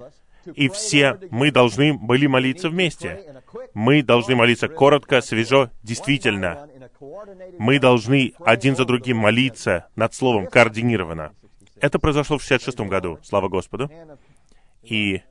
[0.54, 3.42] И все мы должны были молиться вместе.
[3.74, 6.68] Мы должны молиться коротко, свежо, действительно.
[7.58, 11.32] Мы должны один за другим молиться над Словом координированно.
[11.80, 13.90] Это произошло в 66 году, слава Господу.
[14.82, 15.22] И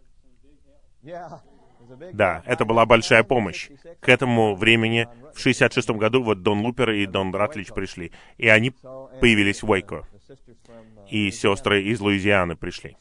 [2.13, 3.69] да, это была большая помощь.
[3.99, 8.71] К этому времени, в 66 году, вот Дон Лупер и Дон Ратлич пришли, и они
[9.19, 10.05] появились в Уэйко.
[11.09, 12.97] И сестры из Луизианы пришли.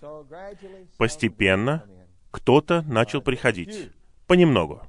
[0.97, 1.85] Постепенно
[2.31, 3.91] кто-то начал приходить.
[4.27, 4.83] Понемногу.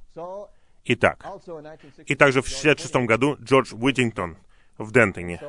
[0.84, 1.26] Итак,
[2.06, 4.38] и также в 66 году Джордж Уитингтон
[4.78, 5.40] в Дентоне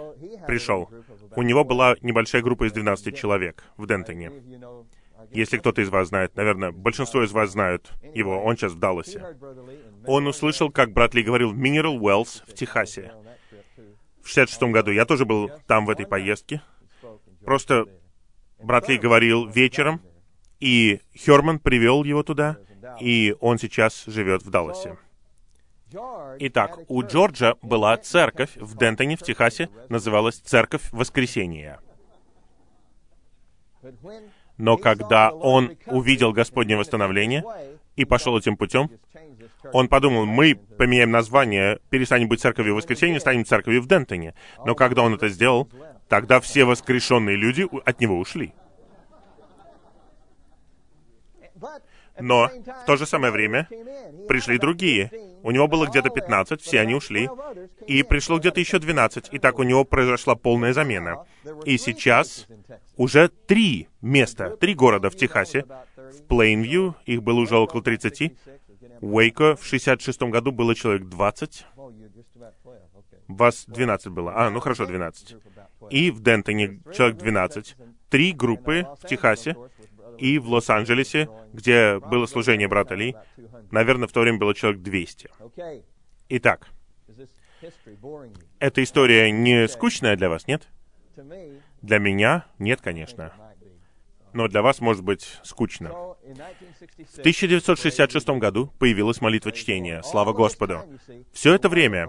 [0.46, 0.90] пришел.
[1.36, 4.30] У него была небольшая группа из 12 человек в Дентоне.
[5.32, 9.36] Если кто-то из вас знает, наверное, большинство из вас знают его, он сейчас в Далласе.
[10.06, 13.12] Он услышал, как брат Ли говорил в Mineral Wells в Техасе.
[14.22, 16.62] В 66 году я тоже был там в этой поездке.
[17.44, 17.86] Просто
[18.62, 20.00] брат Ли говорил вечером,
[20.60, 22.58] и Херман привел его туда,
[23.00, 24.98] и он сейчас живет в Далласе.
[26.38, 31.80] Итак, у Джорджа была церковь в Дентоне, в Техасе, называлась Церковь Воскресения.
[34.62, 37.42] Но когда он увидел Господнее восстановление
[37.96, 38.90] и пошел этим путем,
[39.72, 44.34] он подумал, мы поменяем название, перестанем быть церковью воскресения, станем церковью в Дентоне.
[44.64, 45.68] Но когда он это сделал,
[46.08, 48.54] тогда все воскрешенные люди от него ушли.
[52.22, 53.68] Но в то же самое время
[54.28, 55.10] пришли другие.
[55.42, 57.28] У него было где-то 15, все они ушли.
[57.88, 59.30] И пришло где-то еще 12.
[59.32, 61.24] И так у него произошла полная замена.
[61.64, 62.46] И сейчас
[62.96, 65.64] уже три места, три города в Техасе.
[65.96, 68.32] В Плейнвью их было уже около 30.
[69.00, 71.66] Уэйко в 66 году было человек 20.
[73.26, 74.32] Вас 12 было.
[74.36, 75.36] А, ну хорошо, 12.
[75.90, 77.76] И в Дентоне человек 12.
[78.10, 79.56] Три группы в Техасе
[80.22, 83.16] и в Лос-Анджелесе, где было служение брата Ли.
[83.72, 85.30] Наверное, в то время было человек 200.
[86.28, 86.68] Итак,
[88.60, 90.68] эта история не скучная для вас, нет?
[91.82, 93.32] Для меня нет, конечно
[94.34, 95.90] но для вас может быть скучно.
[95.90, 100.02] В 1966 году появилась молитва чтения.
[100.02, 100.82] Слава Господу!
[101.32, 102.08] Все это время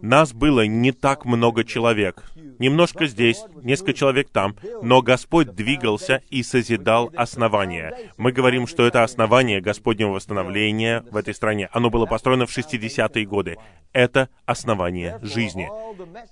[0.00, 2.24] нас было не так много человек.
[2.58, 8.10] Немножко здесь, несколько человек там, но Господь двигался и созидал основания.
[8.16, 11.68] Мы говорим, что это основание Господнего восстановления в этой стране.
[11.72, 13.56] Оно было построено в 60-е годы.
[13.92, 15.68] Это основание жизни.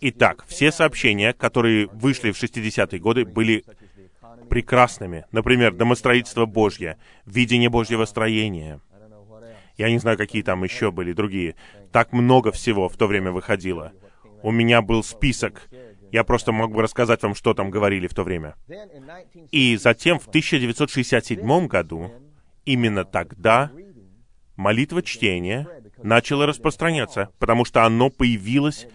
[0.01, 3.65] Итак, все сообщения, которые вышли в 60-е годы, были
[4.51, 5.25] прекрасными.
[5.33, 8.81] Например, домостроительство Божье, видение Божьего строения.
[9.79, 11.55] Я не знаю, какие там еще были другие.
[11.93, 13.93] Так много всего в то время выходило.
[14.43, 15.71] У меня был список.
[16.13, 18.57] Я просто мог бы рассказать вам, что там говорили в то время.
[19.53, 22.13] И затем в 1967 году,
[22.65, 23.71] именно тогда,
[24.57, 25.69] молитва чтения
[26.03, 28.87] начала распространяться, потому что оно появилось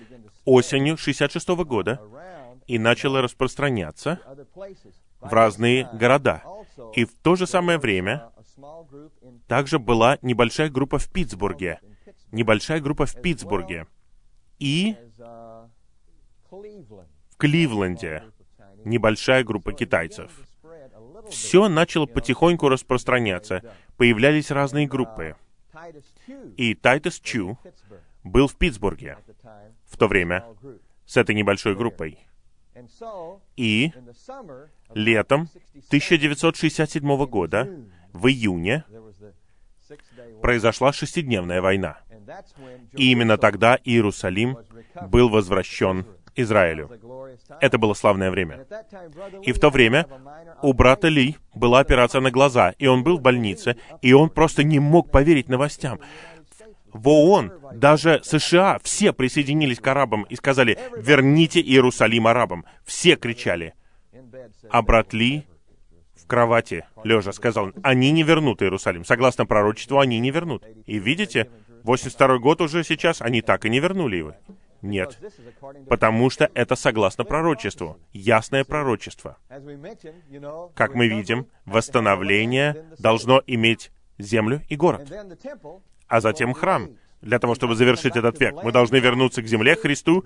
[0.43, 2.01] осенью 66 года
[2.68, 4.20] и начало распространяться
[5.20, 6.43] в разные города.
[6.93, 8.32] И в то же самое время
[9.47, 11.80] также была небольшая группа в Питтсбурге.
[12.32, 13.88] Небольшая группа в Питтсбурге.
[14.59, 14.95] И
[16.49, 18.24] в Кливленде
[18.84, 20.32] небольшая группа китайцев.
[21.30, 23.61] Все начало потихоньку распространяться.
[23.97, 25.36] Появлялись разные группы.
[26.57, 27.57] И Тайтус Чу
[28.24, 29.18] был в Питтсбурге
[29.86, 30.45] в то время
[31.05, 32.20] с этой небольшой группой.
[33.55, 33.91] И
[34.93, 35.49] летом
[35.88, 37.69] 1967 года,
[38.13, 38.83] в июне,
[40.41, 41.97] произошла шестидневная война.
[42.93, 44.57] И именно тогда Иерусалим
[45.09, 46.05] был возвращен
[46.36, 46.89] Израилю.
[47.61, 48.65] Это было славное время.
[49.43, 50.07] И в то время
[50.61, 54.63] у брата Ли была операция на глаза, и он был в больнице, и он просто
[54.63, 55.99] не мог поверить новостям
[56.95, 62.65] в ООН, даже США, все присоединились к арабам и сказали, верните Иерусалим арабам.
[62.86, 63.73] Все кричали.
[64.69, 65.45] А брат Ли
[66.15, 69.03] в кровати, лежа, сказал, они не вернут Иерусалим.
[69.05, 70.63] Согласно пророчеству, они не вернут.
[70.85, 71.49] И видите,
[71.83, 74.33] 82 год уже сейчас, они так и не вернули его.
[74.81, 75.19] Нет.
[75.89, 77.97] Потому что это согласно пророчеству.
[78.13, 79.37] Ясное пророчество.
[80.75, 85.11] Как мы видим, восстановление должно иметь землю и город
[86.07, 86.89] а затем храм.
[87.26, 90.23] Для того, чтобы завершить этот век, мы должны вернуться к земле, Христу,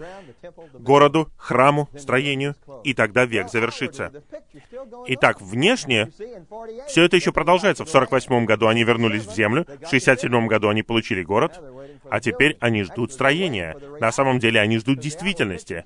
[0.73, 4.11] городу, храму, строению, и тогда век завершится.
[5.07, 6.11] Итак, внешне
[6.89, 7.85] все это еще продолжается.
[7.85, 11.61] В 48 году они вернулись в землю, в 67 году они получили город,
[12.09, 13.77] а теперь они ждут строения.
[14.01, 15.85] На самом деле они ждут действительности,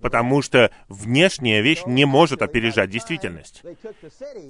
[0.00, 3.62] потому что внешняя вещь не может опережать действительность.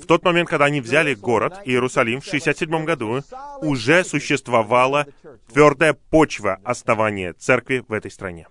[0.00, 3.22] В тот момент, когда они взяли город, Иерусалим, в 67 году,
[3.60, 5.06] уже существовала
[5.52, 8.46] твердая почва основания церкви в этой стране.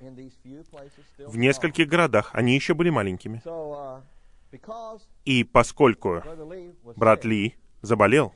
[1.18, 3.42] В нескольких городах они еще были маленькими.
[5.26, 6.24] И поскольку
[6.96, 8.34] брат Ли заболел,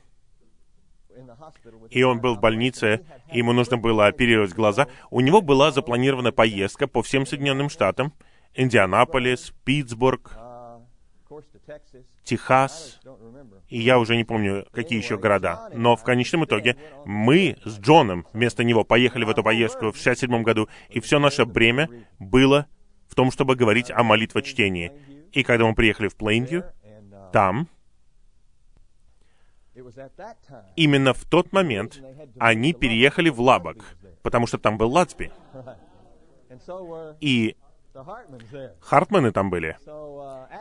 [1.90, 6.32] и он был в больнице, и ему нужно было оперировать глаза, у него была запланирована
[6.32, 8.12] поездка по всем Соединенным Штатам,
[8.54, 10.36] Индианаполис, Питтсбург,
[12.24, 13.00] Техас,
[13.68, 15.68] и я уже не помню, какие еще города.
[15.74, 20.42] Но в конечном итоге мы с Джоном вместо него поехали в эту поездку в 67
[20.42, 22.66] году, и все наше бремя было
[23.08, 24.92] в том, чтобы говорить о молитвочтении.
[25.32, 26.64] И когда мы приехали в Плейнвью,
[27.32, 27.68] там
[30.76, 32.00] Именно в тот момент
[32.38, 35.32] они переехали в Лабок, потому что там был Лацби.
[37.20, 37.56] И
[38.80, 39.76] Хартманы там были.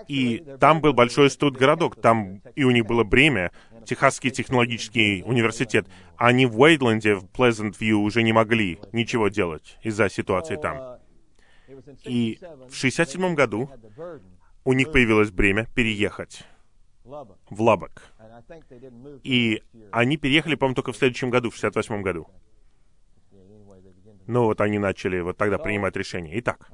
[0.07, 3.51] И там был большой студ-городок, там и у них было бремя,
[3.85, 5.87] Техасский технологический университет.
[6.15, 10.99] Они в Уэйдленде, в Плезент-Вью уже не могли ничего делать из-за ситуации там.
[12.03, 13.69] И в 67 году
[14.63, 16.43] у них появилось бремя переехать
[17.03, 18.03] в Лабок.
[19.23, 22.27] И они переехали, по-моему, только в следующем году, в 68 году.
[24.25, 26.39] Ну вот они начали вот тогда принимать решение.
[26.39, 26.69] Итак,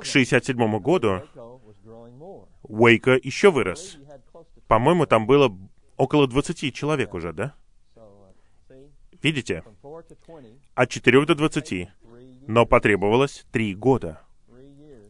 [0.00, 1.22] к 67 году
[2.62, 3.98] Уэйка еще вырос.
[4.68, 5.56] По-моему, там было
[5.96, 7.54] около 20 человек уже, да?
[9.22, 9.62] Видите?
[10.74, 11.88] От 4 до 20.
[12.46, 14.20] Но потребовалось 3 года.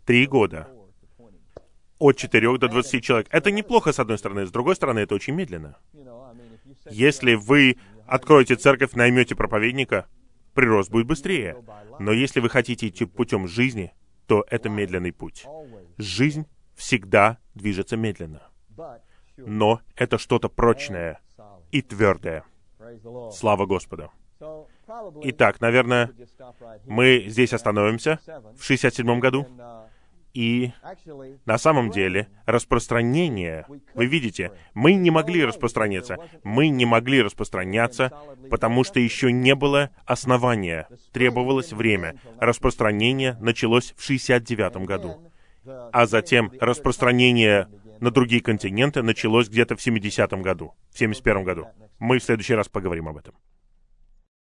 [0.06, 0.68] 3 года
[2.02, 3.28] от 4 до 20 человек.
[3.30, 4.44] Это неплохо, с одной стороны.
[4.44, 5.76] С другой стороны, это очень медленно.
[6.90, 7.76] Если вы
[8.06, 10.06] откроете церковь, наймете проповедника,
[10.54, 11.56] прирост будет быстрее.
[11.98, 13.92] Но если вы хотите идти путем жизни,
[14.26, 15.46] то это медленный путь.
[15.98, 18.42] Жизнь всегда движется медленно.
[19.36, 21.20] Но это что-то прочное
[21.70, 22.44] и твердое.
[23.32, 24.10] Слава Господу.
[25.22, 26.10] Итак, наверное,
[26.86, 28.18] мы здесь остановимся
[28.58, 29.46] в 67 году.
[30.34, 30.72] И
[31.44, 36.16] на самом деле распространение, вы видите, мы не могли распространяться.
[36.42, 38.12] Мы не могли распространяться,
[38.50, 40.88] потому что еще не было основания.
[41.12, 42.18] Требовалось время.
[42.38, 45.30] Распространение началось в 69 году.
[45.92, 47.68] А затем распространение
[48.00, 51.66] на другие континенты началось где-то в 70 году, в 71 году.
[51.98, 53.34] Мы в следующий раз поговорим об этом.